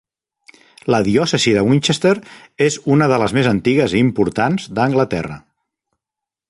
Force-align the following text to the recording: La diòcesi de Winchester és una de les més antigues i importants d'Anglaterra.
La 0.93 1.01
diòcesi 1.07 1.53
de 1.57 1.63
Winchester 1.67 2.13
és 2.69 2.79
una 2.97 3.11
de 3.13 3.21
les 3.25 3.35
més 3.39 3.51
antigues 3.53 3.95
i 3.99 4.03
importants 4.07 4.69
d'Anglaterra. 4.79 5.39